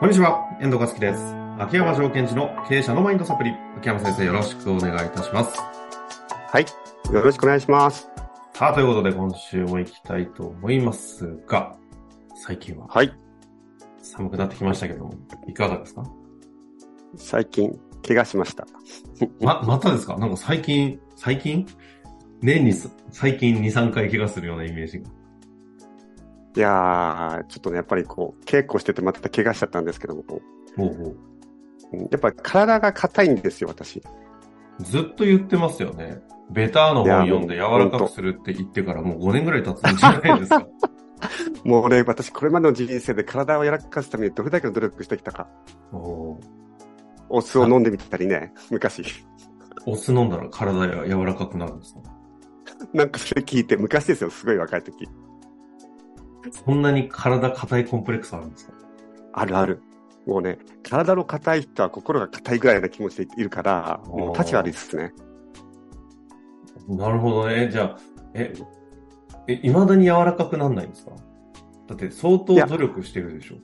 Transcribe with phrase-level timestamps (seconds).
[0.00, 1.20] こんにちは、遠藤和樹です。
[1.58, 3.52] 秋山条件時の経営者のマインドサプリ。
[3.76, 5.58] 秋山先生よろしくお願いいたします。
[5.60, 7.12] はい。
[7.12, 8.08] よろしくお願いします。
[8.54, 11.76] さあ、ということで今週も行きたいと思いますが、
[12.46, 13.12] 最近ははい。
[14.00, 15.14] 寒くなってきましたけども、
[15.46, 16.02] いかがですか？
[17.16, 18.66] 最近、怪我しました。
[19.40, 20.16] ま、またですか？
[20.16, 21.66] なんか最近、最近？
[22.40, 25.10] 年にす最近2、3回怪我するようなイメージが。
[26.56, 30.40] いやー、ちょっとね、やっぱりこう、稽古しててまた怪我しちゃったんですけども、ほう
[30.76, 31.16] ほう
[31.92, 34.02] うんやっぱり体が硬いんですよ、私。
[34.80, 36.20] ずっと言ってますよね。
[36.50, 40.66] ベターの本読んで柔らかくするって言ってからもう5年ぐらい経つんじゃないですか。
[41.64, 45.46] もうね、私これまでの人生で体を柔らかすためにどれだけの努力してきたか。
[45.92, 46.36] おー
[47.28, 49.04] お酢を飲んでみたりね、昔。
[49.86, 52.00] お酢飲んだら体が柔らかくなるんですか？
[52.92, 55.08] なんかそれ聞いて、昔ですよ、すごい若い時。
[56.64, 58.72] そんなに体硬いコンプレックスあるんですか？
[59.32, 59.82] あるある。
[60.26, 65.12] もうね、体の硬い人は心が硬いぐらいな気持ちでいるから、もう立ち悪いですね。
[66.88, 67.68] なるほどね。
[67.70, 67.98] じゃあ、
[68.34, 68.52] え、
[69.46, 71.12] え、未だに柔らかくなんないんですか？
[71.88, 73.56] だって相当努力してるでしょ。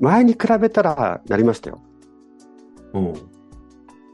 [0.00, 1.82] 前に比べたらなりましたよ。
[2.94, 3.12] うん。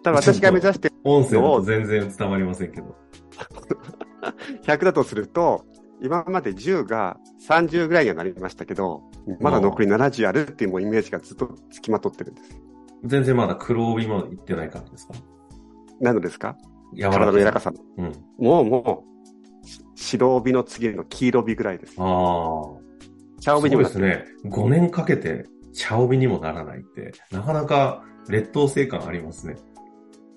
[0.03, 2.97] ただ私が目指して音声だと全然伝わりませんけど。
[4.65, 5.65] 100だとすると、
[6.07, 9.03] 今まで10が30ぐらいにはなりましたけど、
[9.41, 12.61] まだ残り70あるっていうもうイメージがずっとつきまとってるんです。
[13.05, 15.15] 全然まだ黒帯まで行ってない感じですか？
[16.01, 16.57] なのですか？
[16.95, 17.73] 柔らか体の柔らかさ。
[17.99, 18.13] うん。
[18.39, 19.05] もうも
[19.65, 21.95] う、し白帯の次の黄色帯ぐらいです。
[21.99, 23.41] ああ。
[23.41, 23.85] 茶帯にも。
[23.85, 24.25] そうですね。
[24.45, 29.57] 5年かけて茶帯にもならないって、なかなか劣等生感ありますね。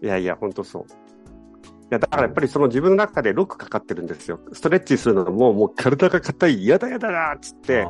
[0.01, 0.85] いやいや、ほんとそう。
[1.91, 4.39] いや、だからやっぱりその自分の中でロックかかってるんですよ。
[4.53, 7.87] ストレッチするのももう体が硬い、嫌だ嫌だなっつって、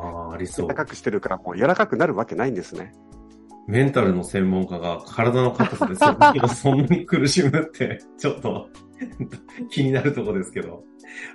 [0.54, 0.74] 柔ら。
[0.74, 2.92] かくしてるからもう柔らかくなるわけないんですね。
[3.66, 8.68] メンタルの専門家が体の硬さでそ そんなに苦しむって、ちょっと
[9.70, 10.82] 気になるとこですけど。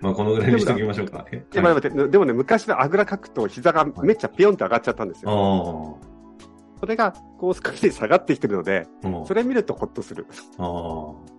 [0.01, 1.25] まあ、このぐらいにしときましょうか。
[1.31, 5.99] えでも待ってでもね、昔はあぐらかくと膝がめっちゃピヨンって上がっちゃったんですよ。
[6.01, 6.45] あ
[6.79, 8.87] それがこう少し下がってきてるので、
[9.25, 10.25] それ見るとホッとする。
[10.57, 11.35] ああ。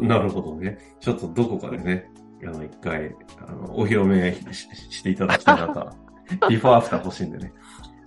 [0.00, 0.78] なるほどね。
[1.00, 2.10] ちょっとどこかでね、
[2.44, 3.14] あの、一回、
[3.46, 5.90] あの、お披露目ししていただきたいなと。
[6.48, 7.52] ビフォーアフター欲しいんでね。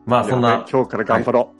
[0.05, 1.53] まあ、そんなね、今日から頑張ろ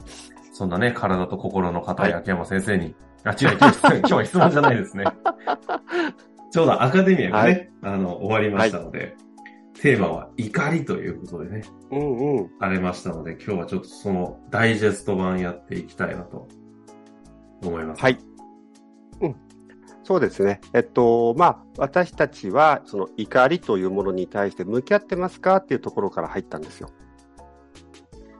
[0.52, 2.94] そんなね、体と心の硬い秋山先生に、
[3.24, 5.04] あ、違う、今日 今日は質問じゃないですね。
[6.50, 9.14] ちょうどアカデミアがね、あの、終わりましたので、
[9.80, 11.96] テーマは怒りということでね、う。
[11.96, 12.50] うんうん。
[12.58, 16.48] ありましたので、今日はちょっとそのダイジェスト版やっていきたいなと
[17.62, 18.02] 思います。
[18.02, 18.18] はい。
[19.20, 19.36] うん。
[20.08, 20.62] そうですね。
[20.72, 26.88] えっと、まあ、私たちは、その怒りというものに対して向き合ってますかっていうところから入ったんですよ。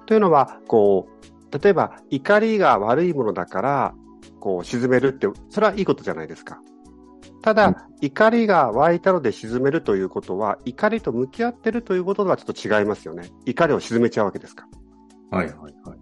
[0.06, 1.10] というのは、こ
[1.52, 3.94] う、例えば怒りが悪いものだから、
[4.40, 6.58] こう、沈めるって、それはいいことじゃないですか。
[7.42, 13.28] ただ、うん怒りが湧いたので沈めるということは、怒りと向き合ってるということとはちょっと違いますよね。
[13.44, 14.66] 怒りを沈めちゃうわけですか
[15.30, 15.38] ら。
[15.38, 15.97] はいはいはい。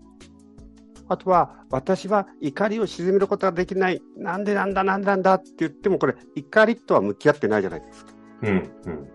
[1.09, 4.03] あとは、私は怒りを鎮めることができない。
[4.17, 8.13] なんでなんだなんでなんだって言っても、これ、怒りとは向き合ってないじゃないですか。
[8.43, 9.09] うん、うん。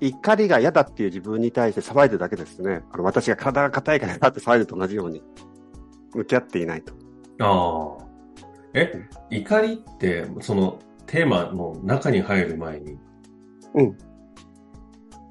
[0.00, 2.82] 怒りが嫌だっていう自分に対して騒いでるだけですね。
[2.90, 5.22] あの私が体が硬いからだって騒いでると同じように。
[6.14, 6.92] 向き合っていないと。
[7.40, 8.04] ああ。
[8.74, 12.98] え、怒りって、そのテーマの中に入る前に、
[13.74, 13.98] うん。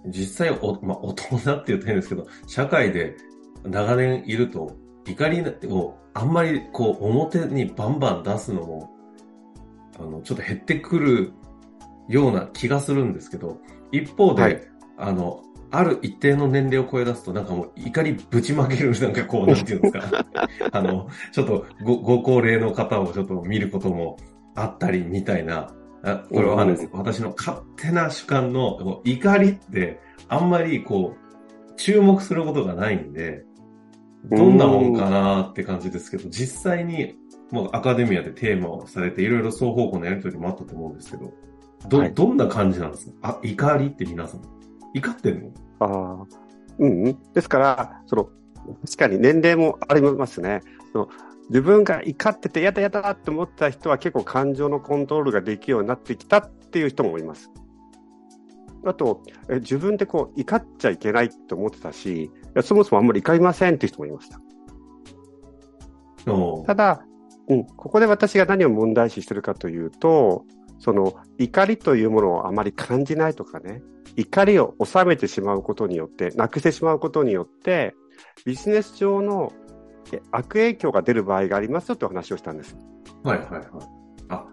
[0.08, 3.16] 実際お、まあ、大人って言うと変ですけど、社会で
[3.63, 4.75] 長年いると、
[5.06, 8.91] 怒りをあんまりこう表にバンバン出すのも、
[10.00, 11.34] あの、ちょっと減ってくる
[12.07, 13.59] ような気がするんですけど、
[13.91, 14.61] 一方で、はい
[14.97, 15.41] あの、
[15.72, 20.25] ある一定の年齢を超え出すと、なんかもう怒りぶちまける、なんかこう、 なんていうんですか。
[20.72, 24.17] あの、ちょっとごご高齢の方をちょっと見ることも
[24.53, 25.73] あったりみたいな、
[26.03, 26.90] あこれはです。
[26.91, 33.43] 私の勝手な主観の怒りってあんまりこう、注目することがないんで、
[34.26, 37.16] どんなもんかなって感じですけど、実際に
[37.52, 41.34] もうアカデミアでテーマをされていろいろ双方向のやりとりもあったと思うんですけど、
[41.90, 43.14] ど、はいどんな感じなんですか？
[43.23, 44.41] あ、怒りって皆さん。
[44.94, 45.52] 怒ってんの？
[45.79, 46.26] ああ。
[46.78, 47.18] うん、うん。
[47.34, 48.29] ですから、その、
[48.85, 50.62] 確かに年齢もありますね。
[50.91, 51.09] その
[51.50, 57.52] 自分が怒ってて嫌だ嫌だって思った人は結構感情のコントロールができるようになってきたっていう人もいます。
[58.85, 64.42] あと、え自分でこう怒っちゃいけないって思ってたし、いやそもそもあんまり怒りませんっていう人もいました。
[66.32, 67.06] おただ、
[67.48, 70.46] うん、ここで私が何を問題視してるかというと、
[70.80, 73.82] その怒りというものをあまり感じないとかね、
[74.16, 77.96] 怒りを収めてしまうことによって、なくしてしまうことによって、
[78.46, 79.53] ビジネス上の
[80.32, 82.76] 悪影響が出る場合がありますよという話をしたんです。
[83.24, 83.64] はいはいはい。
[84.30, 84.46] あ、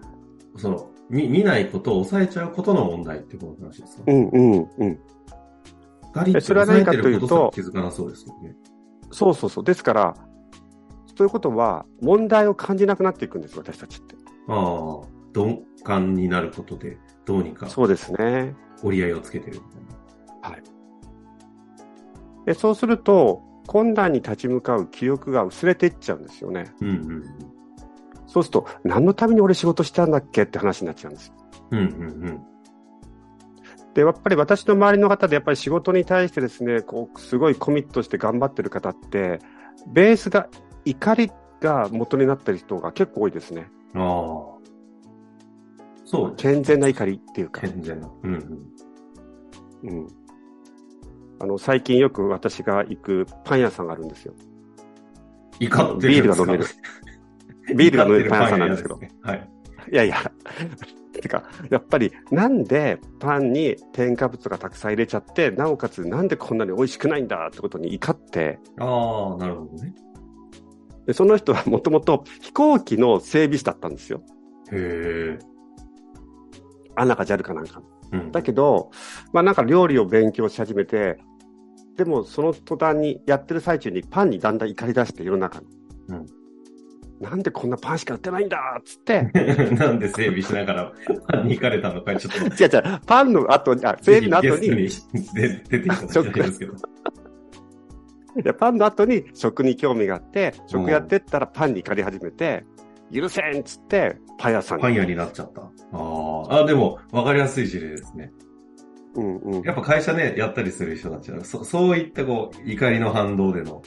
[0.57, 4.03] その、見、見ないことを抑えちゃうことの問題っていうことの話ですか？
[4.07, 5.01] うんうんうん。
[6.13, 8.55] 光ってそれは何かというと気づかなそうですよね。
[9.11, 9.65] そうそうそう。
[9.65, 10.15] ですから、
[11.15, 14.15] ということは、問題を感じなくなっていくんです、私たちって。
[14.49, 18.55] ああ、鈍感になることで、どうにかそうですね。
[18.83, 19.89] 折り合いをつけてるみたいな。
[22.49, 26.73] でそうすると、困難に立ち向かう気力が薄れていっちゃうんですよね。
[26.81, 27.25] うんうん
[28.27, 31.33] そうすると、何のために俺仕事したんだっけって話になっちゃうんです。
[31.71, 31.79] うん。
[31.79, 31.87] うんう
[32.31, 32.43] ん
[33.99, 39.41] で、やっぱり私の周りの方で、やっぱり仕事に対してですね、こう、すごいコミットして頑張ってる方って、
[39.93, 40.49] ベースが
[40.85, 43.69] 怒りが元になってる人が結構多いですね。
[43.95, 44.03] うん。
[44.03, 44.11] ああ。
[46.05, 46.37] そう。
[46.37, 47.63] 健全な怒りっていうか。
[47.63, 48.09] 健全な。
[48.23, 48.35] うん
[49.83, 49.91] うん。
[49.91, 50.07] うん。
[51.41, 54.35] あの、最近よく私が行くパン屋さんがあるんですよ。
[55.59, 56.45] 怒ってビーるんですか？
[56.45, 56.65] ルが飲める。
[57.77, 58.95] ビールが飲めるパン屋さんなんですけど。
[58.95, 59.59] 怒ってるパン屋ですね
[59.91, 60.33] いやいや。
[61.21, 68.59] てか、やっぱり、なんでパンに添加物がたくさん入れちゃって、なおかつなんでこんなに美味しくないんだってことに怒って、はい。
[68.79, 69.95] ああ、なるほどね。
[71.07, 74.23] でその人は もともと飛行機の整備士だったんですよ。
[74.71, 75.39] へえ。
[76.97, 77.83] アナか JAL かなんか。
[78.13, 78.33] うん。
[78.33, 78.91] だけど、
[79.33, 81.19] まあなんか料理を勉強し始めて、
[81.97, 85.67] でもその途端にやってる最中にパンにだんだん怒り出して世の中に。
[86.09, 86.38] うん
[87.21, 89.23] なんでこんなパンしか売ってないんだっつって、
[89.75, 90.93] なんで整備しながら
[91.29, 92.63] パンに行かれたのか、ちょっと。
[92.63, 94.89] 違う違う、パンの後に、あ、整備の後に、に
[95.35, 96.75] 出出てきたんですけど。
[98.59, 102.65] パンの後に食に興味があって、食やってったらパンに怒り始めて、
[103.13, 104.83] 許せんっつって、パン屋さんに。
[104.83, 105.63] パン屋になっちゃった。
[105.63, 106.63] ああ。
[106.63, 108.31] あ、でも、わかりやすい事例ですね。
[109.15, 109.63] うんうん。
[109.63, 113.83] やっぱ会社ね、やったりする人たちは、そそういったこう、怒りの反動での、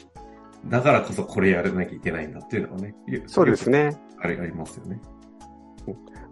[0.66, 2.96] だからこそこれやらなきゃいけないんだっていうのがね。
[3.28, 3.92] そうですね。
[3.92, 4.02] ね。
[4.20, 5.00] あれありますよね。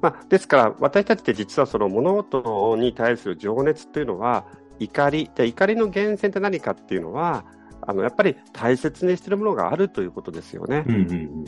[0.01, 4.45] まあ、ですから、私たちって実はその物事に対する情熱っていうのは、
[4.79, 7.43] 怒り、で怒りの源泉って何かっていうのは、
[7.81, 10.85] あの、やっぱり大切にしているものがあるということですよね。
[10.87, 11.45] うんうんうん。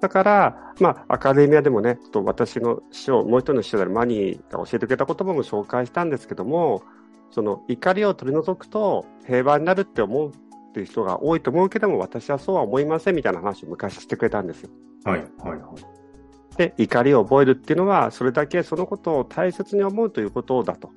[0.00, 6.82] だから、まあ、アカデミアでもね、ちょっと私の師匠、もう一人の師匠であるマニーが教えてくれた言葉も紹介したんですけども、
[7.30, 10.32] その怒りを取り除くと平和になるって思う
[10.72, 14.70] っていう人が多いと思うけども、私はそうは思いませんみたいな話を昔してくれたんですよ。
[15.04, 16.56] はい、はい、はい。
[16.56, 20.90] で、怒りを覚えるっていうのは、それだけそのことを大切に思うということだと。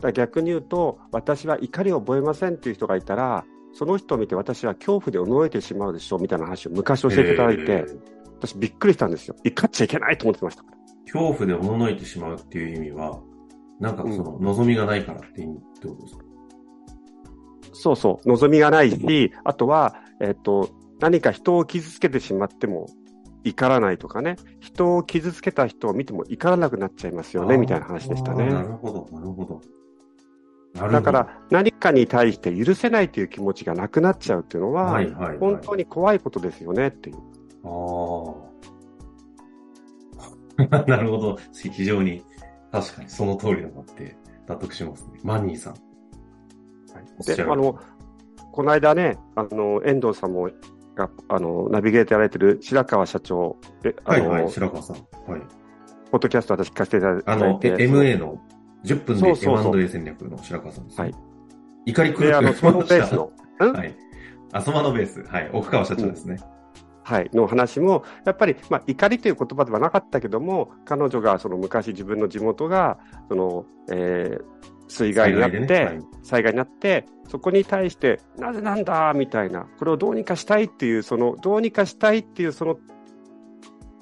[0.00, 9.34] だ逆に言うと、私は怒りを覚えませんっていう人がいたら、その人を見て私は恐怖で驚いてしまうでしょうみたいな話を昔教えていただいて、えー私びっくりしたんですよ。
[9.42, 10.62] 怒っちゃいけないと思ってました。
[11.06, 13.20] 恐怖でおののいてしまうっていう意味は、
[13.80, 16.24] なんかその、望みがないからって意味ってことですか？
[17.78, 22.88] そうそう、望みがないし、あとは、えっ、と、何か人を傷つけてしまっても
[23.44, 28.52] 怒らないとかね、人を傷つけた人を見ても怒らなくなっちゃいますよね、みたいな話でしたね。
[28.52, 29.08] なるほど。
[29.16, 29.62] なるほど
[30.74, 35.38] だから、何かに対して許せないという気持ちがなくなっちゃうっていうのは、はい、はい、はい。
[35.38, 37.16] 本当に怖いことですよねっていう。
[37.64, 38.34] あ
[40.74, 40.84] あ。
[40.86, 41.38] なるほど。
[41.52, 42.24] 非常に、
[42.72, 44.16] 確かにその通りだなって
[44.46, 45.20] 納得しますね。
[45.22, 45.87] マニーさん。
[47.18, 47.78] おっしゃで、るあの、
[48.52, 50.50] この間ね、あの、遠藤さんも、
[50.94, 54.96] があの、ナビゲーターやられてる白川社長、えあの、はいはい、白川さん。
[54.96, 55.42] はい。
[56.10, 58.40] ポッドキャスト私聞かせていただいて、あの、え MA の
[58.84, 61.04] 10分でそうそうそう M&A 戦略の白川さんですね。
[61.04, 61.14] はい。
[61.86, 63.32] 怒り狂で、あの、ってスマホベースの、
[63.66, 63.72] ん？
[63.72, 63.96] はい。
[64.52, 65.22] あ、スマノベース。
[65.22, 65.50] はい。
[65.52, 66.38] 奥川社長ですね。
[67.02, 82.78] はい、の話も、やっぱり、まあ、怒りという言葉ではなかったけども、彼女がその昔自分の地元が、その、えー水害になって、災害でね災害になって、そこに対して、なぜなんだみたいな、これをどうにかしたいっていう、その、どうにかしたいっていう、その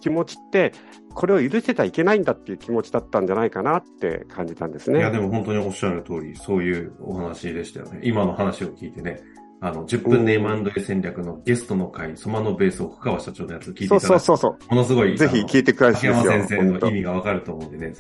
[0.01, 0.73] 気持ちって、
[1.15, 4.99] これを許せてはいけないんだっていう気持ちだったんじゃないかなって感じたんですね。
[4.99, 8.01] いや、でも本当におっしゃる通り、そういうお話でしたよね。
[8.03, 9.21] 今の話を聞いてね、
[9.61, 15.17] あの、10分で M&A 戦略のゲストの会、ソマノベース奥川社長のやつ聞いていたそだくうそうそうそものすごい、う。
[15.17, 17.95] ぜひ聞いてください秋山先生の意味がわかると思うんでね、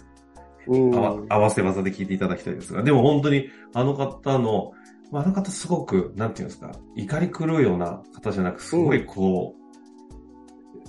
[0.69, 4.73] 合わせ技で聞いていただきたいですが、でも本当にあの方の、
[5.11, 9.55] まあ、あの方すごく、なんていうんですか、怒り狂うような方じゃなく、すごいこ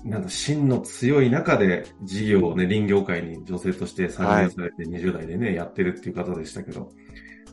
[0.03, 6.89] う、なんだ、芯の強い中で事業をね、林業界に女性として参入されて20代でね、やってるっていう方でしたけど、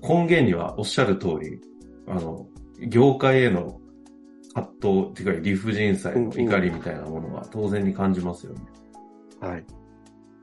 [0.02, 1.61] 根源にはおっしゃる通り、
[2.07, 2.47] あの、
[2.88, 3.81] 業界への
[4.54, 8.61] 葛藤、っていうか理不尽さへの怒りみたいなものは当然に感じますよね。
[9.40, 9.64] はい。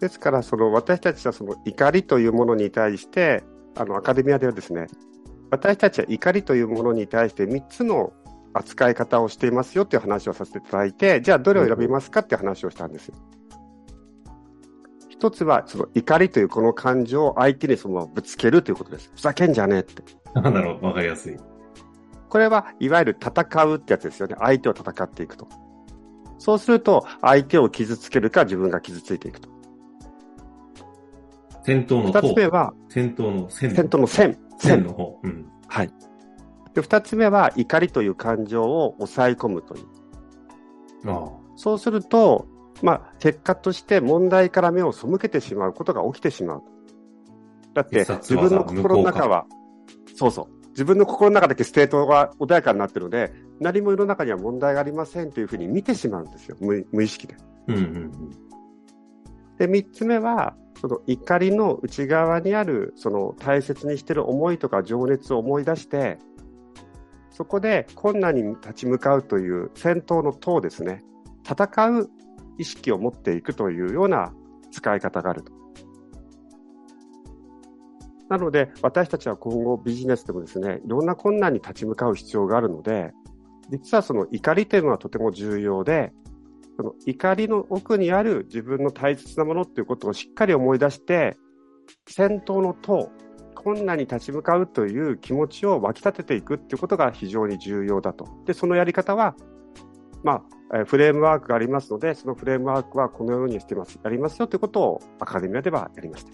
[0.01, 3.43] ですから、その私たちはその怒りというものに対して、
[3.75, 4.87] あのアカデミアではですね、
[5.51, 8.11] 私たちは怒りというものに対して3つの
[8.53, 13.15] 扱い方をしていますよっていう話をさせていただいて、じゃあどれを選びますかっていう話をしたんですよ。
[15.07, 19.11] 一つは、その怒りというこの感情を相手にそのままぶつけるということです。
[19.15, 20.03] ふざけんじゃねえって。
[20.33, 21.37] なんだろう、わかりやすい。
[22.27, 24.35] これはいわゆる戦うってやつですよね。
[24.39, 25.47] 相手を戦っていくと。
[26.39, 29.60] そうすると、相手を傷つけるか自分が傷ついていくと。
[31.63, 33.71] 戦闘の二つ目は、戦闘の戦。
[33.71, 34.37] 戦闘の線。
[34.57, 35.19] 線の方。
[35.23, 35.45] うん。
[35.67, 35.93] はい。
[36.73, 41.09] で、二つ目は、怒りという感情を抑え込むという。
[41.09, 41.29] ああ。
[41.55, 42.47] そうすると、
[42.81, 46.63] まあ、結果として問題から目を背けてしまうことが起きてしまう。
[47.73, 49.45] だって、自分の心の中は、
[50.15, 50.61] そうそう。
[50.69, 56.57] 自分の心の中だけ state が穏やかになってるので、何も世の中には問題がありませんというふうに見てしまうんですよ。
[56.59, 57.35] 無無意識で。
[57.67, 58.11] うんうんうん。
[59.61, 66.17] で、三つ目は、その怒りの内側にある、その大切にしている思いとか情熱を思い出して、
[67.29, 71.03] そこで困難に立ち向かうという戦闘の塔ですね。
[71.47, 72.09] 戦う
[72.57, 74.33] 意識を持っていくというような
[74.71, 75.53] 使い方があると。
[78.29, 83.13] なので、私たちは今後ビジネスでもですね、いろんな困難に立ち向かう必要があるので、
[83.69, 86.13] 実はその怒りというのはとても重要で、
[86.77, 91.37] その怒りの奥にある自分の大切なものっていうことをしっかり思い出して、
[92.07, 93.09] 戦闘の塔、
[93.55, 98.27] 困難に立ち向かうという気持ちを湧き立てていくっていうことが非常に重要だと。
[98.45, 99.35] で、そのやり方は、
[100.23, 106.31] まあ、フレームワークがありますので、そのフレームワークはこのようにしてます、やりますよということをアカデミアではやりました。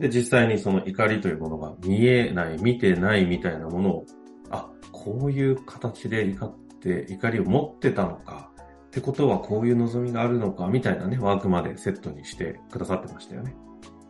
[0.00, 4.06] で、実際にその怒りというものが見えない、見てないみたいなものを、
[4.50, 8.50] あ、こういう形で怒って、怒りを持ってたのか、
[8.88, 13.54] ってことはこういう望みがあるのか、みたいなね、ワークまでセットにしてくださってましたよね。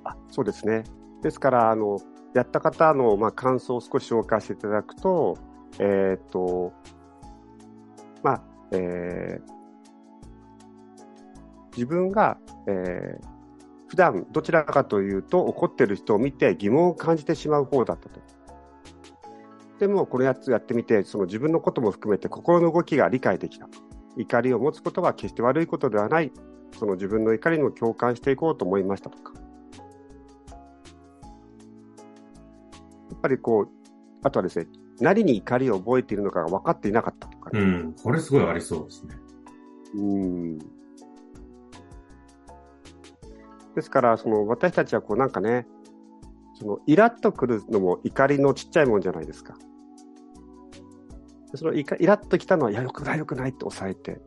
[0.05, 0.85] あそうですね。
[1.23, 1.99] ですから、あの、
[2.35, 5.37] やった方の、まあ、感想を少し紹介していただくと、
[5.81, 6.73] えーっと、
[8.23, 8.43] まあ、
[8.73, 9.59] えー
[11.77, 13.39] 自分が、えー
[13.89, 18.21] 普段どちらかというと怒ってる人を見て疑問を感じてしまう方だったと。
[19.79, 23.69] でも、このやつやってみて、その自分のことも含めて心の動きが理解できた。
[24.17, 26.33] 怒りを持つことは決して悪いことではない。
[26.79, 29.33] その自分の怒りにも共感していこうと思いましたとか。
[33.11, 33.69] やっぱりこう、
[34.23, 34.67] あとはですね、
[35.01, 37.61] 何に怒りを覚えているのかが分かっていなかったとかね。
[37.61, 37.95] うん。
[38.03, 39.17] これすごいありそうですね。
[39.95, 40.59] うん。
[43.75, 45.67] ですから、その私たちはこうなんかね、
[46.55, 49.57] そのイラッとくるのも怒りのちっちゃいもんじゃないですか。
[51.51, 54.21] でそのイカイラッときたのは、いや、よくないよくないって抑えて、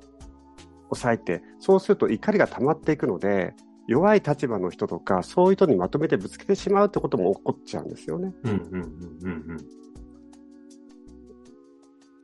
[0.89, 3.53] 抑えて、そうすると怒りが溜まっていくので、
[3.87, 8.33] 弱い立場の人とか、そういう人にまとめてぶつけてしまうってことも起こっちゃうんですよね。
[8.43, 8.81] うんうんうん
[9.23, 9.57] うんうん。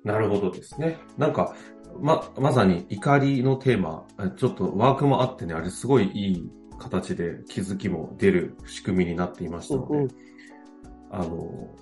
[0.04, 0.98] なるほどですね。
[1.18, 1.56] なんか、
[2.00, 10.10] ま、まさに怒りのテーマ、えちょっとワークもあってね、あれすごいいい形で気づきも出る仕組みになっていましたので、うんうん
[11.10, 11.76] あの、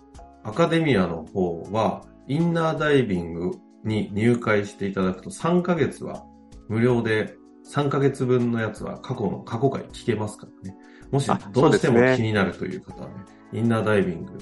[0.43, 3.51] アカデミアの方は、インナーダイビング
[3.84, 6.24] に入会していただくと3ヶ月は
[6.67, 7.36] 無料で、
[7.72, 10.77] 3ヶ月分のやつは過去の、過去回聞けますからね。
[11.12, 13.15] もしあどうしても気になるという方はね、
[13.53, 14.38] インナーダイビング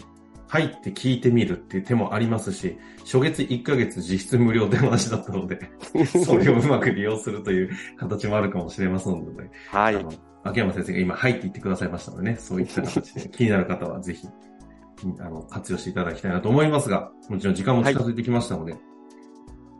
[0.47, 5.59] 入って聞いてみるっていう手もありますし、初月1ヶ月実質無料って話だったので、
[6.05, 10.05] それをうまく利用するという形もあるかもしれませんので、はい
[10.45, 14.27] 秋山先生が今入って言ってくださいましたのでね、そういった形で気になる方はぜひ、
[15.19, 18.75] あの、活用していただきたいなと思いますが、もちろん時間も近づいてきましたので、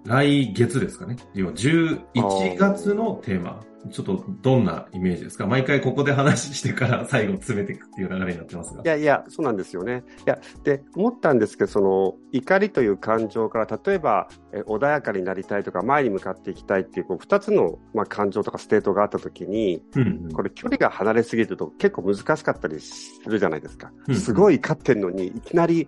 [0.06, 1.16] 来月ですかね。
[1.34, 5.46] 要は11月のテーマ、ちょっとどんなイメージですか？
[5.48, 8.86] 毎回ここで話してから最後詰めていくっていう流れになってますがい。
[8.88, 10.04] やいや、そうなんですよね。
[10.20, 24.16] いや、で、思ったんですけど、その、怒りという感情から、例えば、え穏やかになりたいとか、前に向かっていきたいっていう、こう、二つの、まあ、感情とか state があったときに、うんうんこれ、距離が離れすぎると結構難しかったりするじゃないですかうん。
[24.16, 25.88] すごい怒ってんのに、いきなり、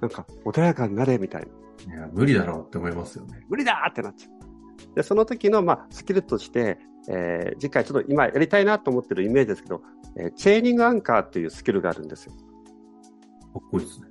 [0.00, 1.48] なんか、穏やかになれ、みたいな。
[1.86, 3.44] いや無理だろうって思いますよね。
[3.48, 4.94] 無理だーってなっちゃう。
[4.94, 6.78] で、その時の、まあ、スキルとして、
[7.08, 9.82] えー次回ちょっと今やりたいなと思ってるイメージですけど、
[10.16, 12.32] えーチェーニングアンカーっていうスキルがあるんですよ。
[12.32, 14.08] かっこいいですね。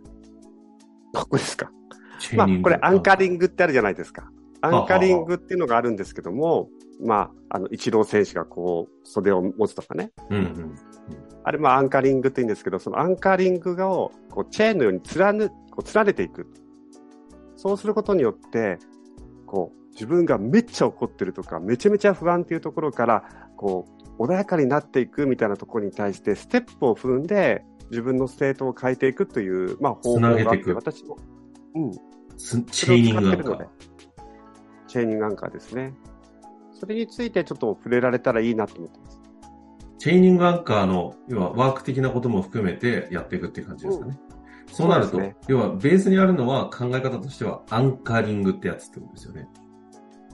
[1.14, 1.72] かっこいいですか？
[2.36, 3.40] まあこれアンカリング。
[3.40, 4.30] グってあるじゃないですか。
[4.62, 6.70] アンカリングっていうのがあるんですけども、
[7.04, 10.14] まあ、あの、一郎選手がこう、袖を持つとかね。
[10.30, 10.76] うんうん。
[11.44, 16.48] あれ、まあ、 anchoring って言うんですけど、その anchoring を、こう、チェーンのように連ね、こう連ねていく。
[17.64, 18.78] そうすることによって、
[19.46, 23.24] こう、自分がめっちゃ怒ってるとか、めちゃめちゃ不安っていうところから、
[23.56, 23.86] こ
[24.20, 31.18] う、穏やかになっていくみたいなところに対して、ステップを踏んで、自分の state を変えていくという、まあ、方法があって、つなげていく私も、
[31.76, 31.94] うん、
[32.38, 33.74] chaining それを使ってるのでなんか。
[34.88, 35.94] chaining anchor ですね。
[36.74, 39.22] それについてちょっと触れられたらいいなと思ってます。
[40.00, 44.20] チェーニングアンカーの、要はワーク的なことも含めてやっていくっていう感じですかね。
[44.32, 44.33] うん、
[44.74, 49.48] そうなると、ね、要はベースにあるのは考え方としてはアンカリングってやつってことですよね。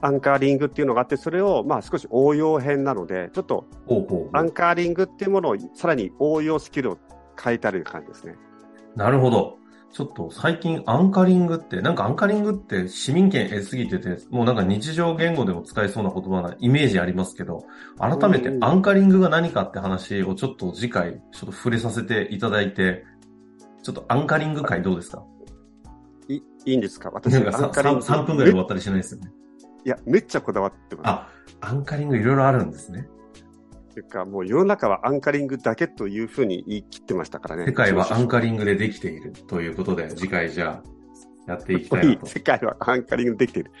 [0.02, 3.66] アンカーリングっていうのがあって、それをまあ少し応用編なので、ちょっと
[4.32, 6.98] アンカーリングっていうものをさらに応用スキルを
[7.42, 8.34] 変えたる感じですね。
[8.96, 9.58] なるほど。
[9.92, 17.64] ちょっと最近アンカリングって、なんかアンカリングって市民権得すぎてて、もうなんか日常言語でも使えそうな言葉なイメージありますけど、
[17.98, 23.04] 改めてアンカリングが何かって話をちょっと次回ちょっと触れさせていただいて、
[23.82, 25.24] ちょっとアンカリング会どうですか？
[26.28, 27.10] いいいんですか？
[27.10, 29.30] 私なんか 3, 3分ぐらいで終わったりしないですよね。
[29.84, 31.08] いや、めっちゃこだわってます。
[31.08, 31.28] あ、
[31.60, 33.08] アンカリングいろいろあるんですね。
[33.92, 37.64] というか、もう世の中はアンカリングだけというふうに言い切ってましたからね。
[37.66, 42.26] 世界はアンカリングでできているということで、次回じゃあ、やっていきたいなと。
[42.28, 43.72] 世界はアンカリングできている。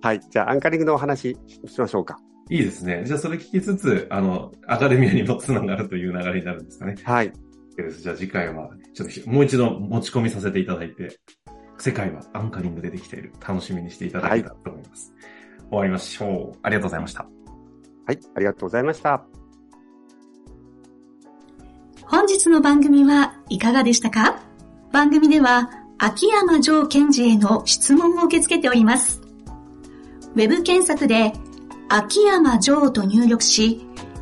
[0.00, 0.20] はい。
[0.20, 2.18] じゃあ、アンカリングのお話しましょうか。
[2.48, 3.02] いいですね。
[3.04, 6.94] じゃあ、それ聞きつつ、あの、アカデミアにもつながるという流れになるんですかね。
[7.02, 7.32] はい。
[7.76, 11.18] じゃあ、次回は、ちょっともう一度持ち込みさせていただいて、
[11.78, 13.32] 世界はアンカリングでできている。
[13.46, 15.12] 楽しみにしていただけたらと思います。
[15.12, 15.32] はい
[15.72, 16.58] 終わりましょう。
[16.62, 17.26] ありがとうございました。
[18.04, 19.24] はい、ありがとうございました。
[22.02, 24.42] 本日の番組はいかがでしたか？
[24.92, 29.22] 番組では、秋山城賢治への質問を受け付けております。
[30.34, 31.32] ウェブ検索で、
[31.88, 33.86] 秋山城と入力し、